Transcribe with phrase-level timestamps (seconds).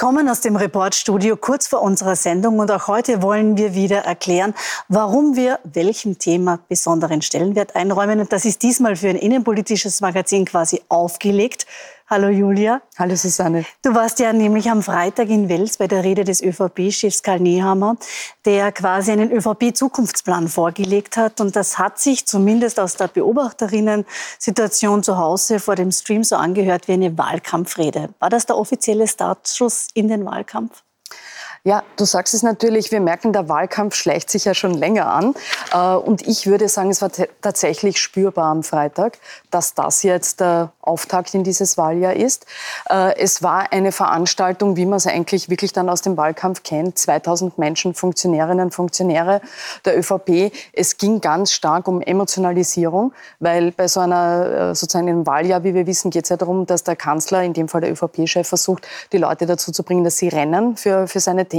[0.00, 4.54] Willkommen aus dem Reportstudio kurz vor unserer Sendung und auch heute wollen wir wieder erklären,
[4.86, 10.44] warum wir welchem Thema besonderen Stellenwert einräumen und das ist diesmal für ein innenpolitisches Magazin
[10.44, 11.66] quasi aufgelegt.
[12.10, 12.80] Hallo Julia.
[12.98, 13.66] Hallo Susanne.
[13.82, 17.98] Du warst ja nämlich am Freitag in Wels bei der Rede des ÖVP-Chefs Karl Nehammer,
[18.46, 21.38] der quasi einen ÖVP-Zukunftsplan vorgelegt hat.
[21.42, 26.88] Und das hat sich zumindest aus der Beobachterinnen-Situation zu Hause vor dem Stream so angehört
[26.88, 28.08] wie eine Wahlkampfrede.
[28.20, 30.82] War das der offizielle Startschuss in den Wahlkampf?
[31.68, 35.34] Ja, du sagst es natürlich, wir merken, der Wahlkampf schleicht sich ja schon länger an.
[35.70, 37.10] Äh, und ich würde sagen, es war
[37.42, 39.18] tatsächlich spürbar am Freitag,
[39.50, 42.46] dass das jetzt der Auftakt in dieses Wahljahr ist.
[42.88, 46.96] Äh, es war eine Veranstaltung, wie man es eigentlich wirklich dann aus dem Wahlkampf kennt.
[46.96, 49.42] 2000 Menschen, Funktionärinnen, Funktionäre
[49.84, 50.50] der ÖVP.
[50.72, 55.74] Es ging ganz stark um Emotionalisierung, weil bei so einer, äh, sozusagen einem Wahljahr, wie
[55.74, 58.88] wir wissen, geht es ja darum, dass der Kanzler, in dem Fall der ÖVP-Chef, versucht,
[59.12, 61.57] die Leute dazu zu bringen, dass sie rennen für, für seine Themen.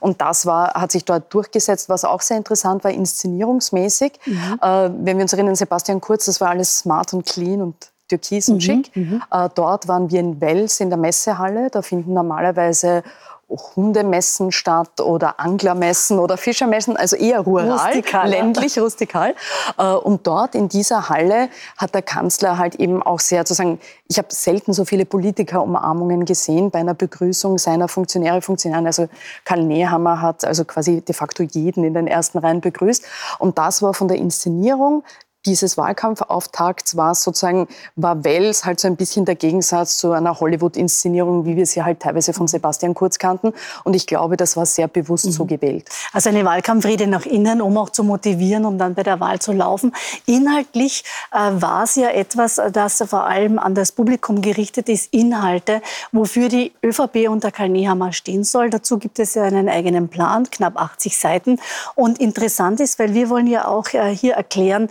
[0.00, 1.88] Und das war, hat sich dort durchgesetzt.
[1.88, 4.12] Was auch sehr interessant war, inszenierungsmäßig.
[4.24, 4.58] Mhm.
[4.60, 8.48] Äh, wenn wir uns erinnern, Sebastian Kurz, das war alles smart und clean und türkis
[8.48, 8.60] und mhm.
[8.60, 8.96] schick.
[8.96, 9.22] Mhm.
[9.30, 11.70] Äh, dort waren wir in Wels in der Messehalle.
[11.70, 13.02] Da finden normalerweise
[13.48, 19.34] Hundemessen statt oder Anglermessen oder Fischermessen, also eher rural, rustikal, ländlich, rustikal.
[19.78, 23.78] Äh, und dort in dieser Halle hat der Kanzler halt eben auch sehr zu sagen,
[24.08, 28.86] ich habe selten so viele Politikerumarmungen gesehen bei einer Begrüßung seiner Funktionäre, Funktionäre.
[28.86, 29.08] Also
[29.44, 33.04] Karl Nehammer hat also quasi de facto jeden in den ersten Reihen begrüßt.
[33.38, 35.04] Und das war von der Inszenierung
[35.46, 41.44] dieses Wahlkampfauftakts war sozusagen, war Wels halt so ein bisschen der Gegensatz zu einer Hollywood-Inszenierung,
[41.44, 43.52] wie wir sie halt teilweise von Sebastian Kurz kannten.
[43.84, 45.32] Und ich glaube, das war sehr bewusst mhm.
[45.32, 45.88] so gewählt.
[46.12, 49.52] Also eine Wahlkampfrede nach innen, um auch zu motivieren, um dann bei der Wahl zu
[49.52, 49.92] laufen.
[50.26, 55.82] Inhaltlich äh, war es ja etwas, das vor allem an das Publikum gerichtet ist, Inhalte,
[56.12, 58.70] wofür die ÖVP unter Karl Nehammer stehen soll.
[58.70, 61.58] Dazu gibt es ja einen eigenen Plan, knapp 80 Seiten.
[61.94, 64.88] Und interessant ist, weil wir wollen ja auch äh, hier erklären,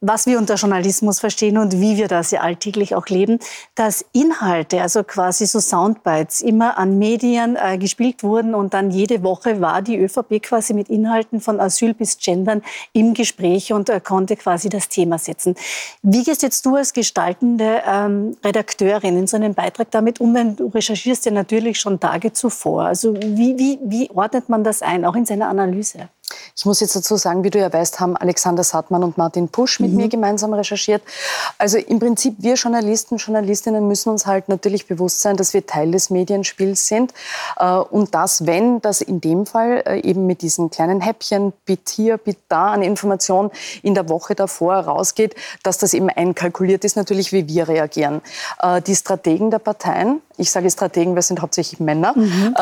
[0.00, 3.38] was wir unter Journalismus verstehen und wie wir das ja alltäglich auch leben,
[3.74, 9.22] dass Inhalte, also quasi so Soundbites, immer an Medien äh, gespielt wurden und dann jede
[9.24, 14.00] Woche war die ÖVP quasi mit Inhalten von Asyl bis Gendern im Gespräch und äh,
[14.00, 15.56] konnte quasi das Thema setzen.
[16.02, 20.54] Wie gehst jetzt du als gestaltende ähm, Redakteurin in so einem Beitrag damit um, wenn
[20.54, 22.84] du recherchierst ja natürlich schon Tage zuvor?
[22.84, 26.08] Also wie, wie, wie ordnet man das ein, auch in seiner Analyse?
[26.56, 29.80] Ich muss jetzt dazu sagen, wie du ja weißt, haben Alexander Sattmann und Martin Pusch
[29.80, 29.96] mit mhm.
[29.96, 31.02] mir gemeinsam recherchiert.
[31.56, 35.90] Also im Prinzip, wir Journalisten, Journalistinnen müssen uns halt natürlich bewusst sein, dass wir Teil
[35.90, 37.14] des Medienspiels sind.
[37.58, 41.88] Äh, und dass, wenn das in dem Fall äh, eben mit diesen kleinen Häppchen, bit
[41.88, 43.50] hier, bit da an Informationen
[43.82, 48.20] in der Woche davor rausgeht, dass das eben einkalkuliert ist, natürlich, wie wir reagieren.
[48.60, 52.54] Äh, die Strategen der Parteien, ich sage Strategen, wir sind hauptsächlich Männer mhm.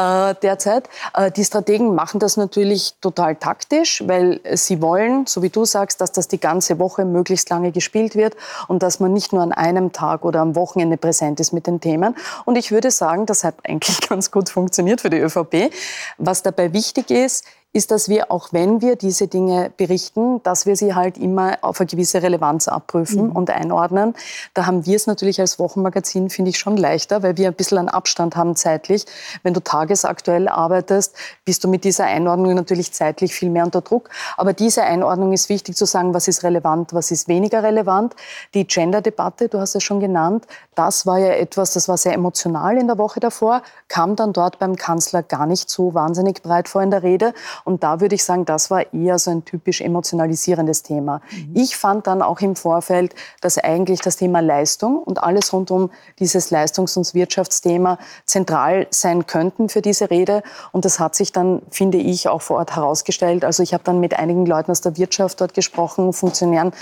[0.42, 0.88] derzeit,
[1.36, 6.12] die Strategen machen das natürlich total taktisch, weil sie wollen, so wie du sagst, dass
[6.12, 8.36] das die ganze Woche möglichst lange gespielt wird
[8.68, 11.80] und dass man nicht nur an einem Tag oder am Wochenende präsent ist mit den
[11.80, 12.16] Themen.
[12.44, 15.70] Und ich würde sagen, das hat eigentlich ganz gut funktioniert für die ÖVP.
[16.18, 17.44] Was dabei wichtig ist,
[17.76, 21.78] ist, dass wir, auch wenn wir diese Dinge berichten, dass wir sie halt immer auf
[21.78, 23.32] eine gewisse Relevanz abprüfen mhm.
[23.32, 24.14] und einordnen.
[24.54, 27.76] Da haben wir es natürlich als Wochenmagazin, finde ich, schon leichter, weil wir ein bisschen
[27.76, 29.04] einen Abstand haben zeitlich.
[29.42, 31.14] Wenn du tagesaktuell arbeitest,
[31.44, 34.08] bist du mit dieser Einordnung natürlich zeitlich viel mehr unter Druck.
[34.38, 38.16] Aber diese Einordnung ist wichtig zu sagen, was ist relevant, was ist weniger relevant.
[38.54, 42.78] Die Gender-Debatte, du hast es schon genannt, das war ja etwas, das war sehr emotional
[42.78, 46.82] in der Woche davor, kam dann dort beim Kanzler gar nicht so wahnsinnig breit vor
[46.82, 47.34] in der Rede.
[47.66, 51.20] Und da würde ich sagen, das war eher so ein typisch emotionalisierendes Thema.
[51.32, 51.50] Mhm.
[51.54, 55.90] Ich fand dann auch im Vorfeld, dass eigentlich das Thema Leistung und alles rund um
[56.20, 60.44] dieses Leistungs- und Wirtschaftsthema zentral sein könnten für diese Rede.
[60.70, 63.44] Und das hat sich dann, finde ich, auch vor Ort herausgestellt.
[63.44, 66.72] Also ich habe dann mit einigen Leuten aus der Wirtschaft dort gesprochen, Funktionären,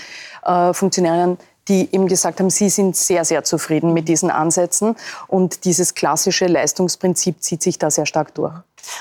[0.45, 4.95] äh, Funktionären, die eben gesagt haben, sie sind sehr, sehr zufrieden mit diesen Ansätzen.
[5.27, 8.53] Und dieses klassische Leistungsprinzip zieht sich da sehr stark durch.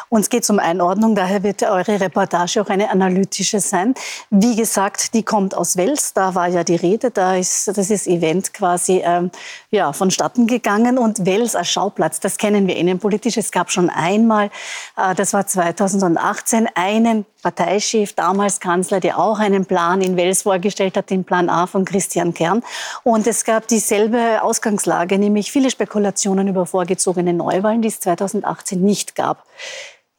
[0.08, 3.94] Uns geht es um Einordnung, daher wird eure Reportage auch eine analytische sein.
[4.30, 8.06] Wie gesagt, die kommt aus Wels, da war ja die Rede, da ist das ist
[8.06, 9.30] Event quasi ähm,
[9.70, 13.36] ja, vonstatten gegangen und Wels als Schauplatz, das kennen wir innenpolitisch.
[13.36, 14.50] Es gab schon einmal,
[14.96, 20.96] äh, das war 2018, einen Parteichef, damals Kanzler, der auch einen Plan in Wels vorgestellt
[20.96, 22.62] hat, den Plan A von Christian Kern.
[23.02, 29.14] Und es gab dieselbe Ausgangslage, nämlich viele Spekulationen über vorgezogene Neuwahlen, die es 2018 nicht
[29.14, 29.44] gab.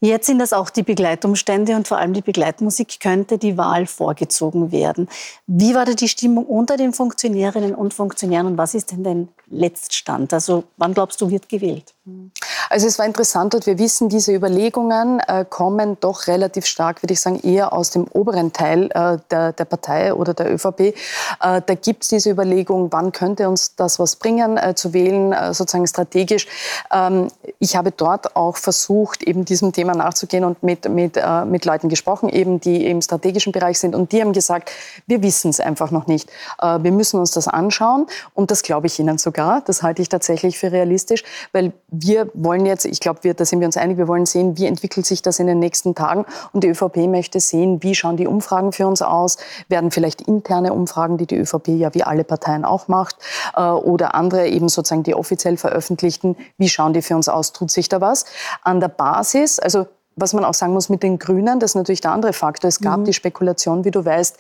[0.02, 4.72] Jetzt sind das auch die Begleitumstände und vor allem die Begleitmusik könnte die Wahl vorgezogen
[4.72, 5.08] werden.
[5.48, 9.28] Wie war da die Stimmung unter den Funktionärinnen und Funktionären und was ist denn der
[9.48, 10.34] Letztstand?
[10.34, 11.94] Also wann glaubst du, wird gewählt?
[12.70, 17.14] Also es war interessant und wir wissen, diese Überlegungen äh, kommen doch relativ stark, würde
[17.14, 20.80] ich sagen, eher aus dem oberen Teil äh, der, der, Partei oder der ÖVP.
[20.80, 20.94] Äh,
[21.40, 25.54] da gibt es diese Überlegung, wann könnte uns das was bringen, äh, zu wählen, äh,
[25.56, 26.48] sozusagen strategisch.
[26.92, 31.66] Ähm, ich habe dort auch versucht, eben diesem Thema nachzugehen und mit, mit, äh, mit
[31.66, 34.70] Leuten gesprochen, eben die im strategischen Bereich sind und die haben gesagt,
[35.08, 36.30] wir wissen es einfach noch nicht.
[36.62, 39.35] wir müssen uns das anschauen und das glaube ich Ihnen sogar.
[39.66, 43.68] Das halte ich tatsächlich für realistisch, weil wir wollen jetzt, ich glaube, da sind wir
[43.68, 46.26] uns einig, wir wollen sehen, wie entwickelt sich das in den nächsten Tagen.
[46.52, 49.38] Und die ÖVP möchte sehen, wie schauen die Umfragen für uns aus.
[49.68, 53.18] Werden vielleicht interne Umfragen, die die ÖVP ja wie alle Parteien auch macht,
[53.56, 57.52] äh, oder andere eben sozusagen die offiziell veröffentlichten, wie schauen die für uns aus?
[57.52, 58.26] Tut sich da was?
[58.64, 62.02] An der Basis, also was man auch sagen muss mit den Grünen, das ist natürlich
[62.02, 62.70] der andere Faktor.
[62.70, 63.06] Es gab mhm.
[63.06, 64.38] die Spekulation, wie du weißt,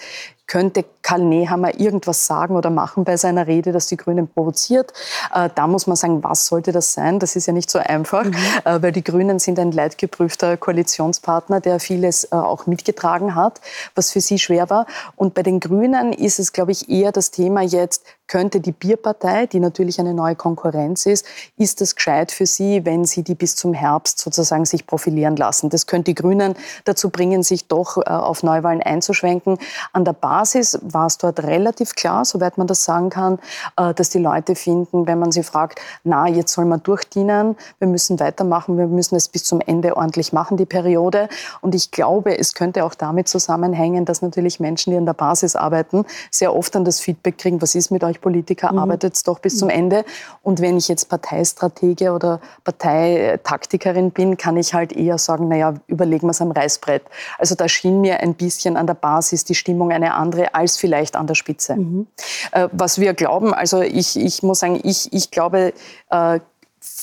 [0.48, 4.94] könnte Karl Nehammer irgendwas sagen oder machen bei seiner Rede, das die Grünen provoziert.
[5.34, 7.20] Äh, da muss man sagen, was sollte das sein?
[7.20, 8.36] Das ist ja nicht so einfach, mhm.
[8.64, 13.60] äh, weil die Grünen sind ein leidgeprüfter Koalitionspartner, der vieles äh, auch mitgetragen hat,
[13.96, 14.86] was für sie schwer war.
[15.16, 19.46] Und bei den Grünen ist es, glaube ich, eher das Thema jetzt, könnte die Bierpartei,
[19.46, 21.26] die natürlich eine neue Konkurrenz ist,
[21.58, 25.70] ist es gescheit für sie, wenn sie die bis zum Herbst sozusagen sich profilieren lassen.
[25.70, 26.56] Das könnte die Grünen
[26.86, 29.58] dazu bringen, sich doch auf Neuwahlen einzuschwenken.
[29.94, 33.40] An der Basis Basis war es dort relativ klar, soweit man das sagen kann,
[33.78, 37.88] äh, dass die Leute finden, wenn man sie fragt, na, jetzt soll man durchdienen, wir
[37.88, 41.30] müssen weitermachen, wir müssen es bis zum Ende ordentlich machen, die Periode.
[41.62, 45.56] Und ich glaube, es könnte auch damit zusammenhängen, dass natürlich Menschen, die an der Basis
[45.56, 48.80] arbeiten, sehr oft dann das Feedback kriegen, was ist mit euch Politiker, mhm.
[48.80, 50.06] arbeitet es doch bis zum Ende.
[50.44, 56.28] Und wenn ich jetzt Parteistratege oder Parteitaktikerin bin, kann ich halt eher sagen, naja, überlegen
[56.28, 57.04] wir es am Reißbrett.
[57.38, 60.78] Also da schien mir ein bisschen an der Basis die Stimmung eine andere andere als
[60.78, 61.76] vielleicht an der Spitze.
[61.76, 62.08] Mhm.
[62.52, 65.74] Äh, was wir glauben, also ich, ich muss sagen, ich, ich glaube,
[66.10, 66.40] äh,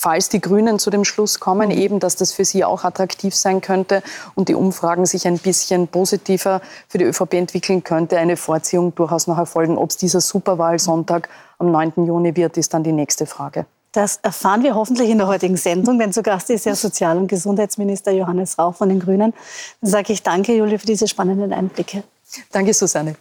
[0.03, 1.77] falls die Grünen zu dem Schluss kommen, mhm.
[1.77, 4.03] eben, dass das für sie auch attraktiv sein könnte
[4.35, 9.27] und die Umfragen sich ein bisschen positiver für die ÖVP entwickeln könnte, eine Vorziehung durchaus
[9.27, 9.79] noch erfolgen.
[9.79, 11.93] Ob es dieser Superwahlsonntag am 9.
[12.07, 13.67] Juni wird, ist dann die nächste Frage.
[13.93, 17.29] Das erfahren wir hoffentlich in der heutigen Sendung, denn zu Gast ist ja Sozial- und
[17.29, 19.35] Gesundheitsminister Johannes Rauch von den Grünen.
[19.83, 22.03] Dann sage ich danke, Julia, für diese spannenden Einblicke.
[22.51, 23.17] Danke, Susanne.